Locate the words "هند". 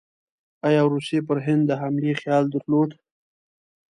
1.45-1.63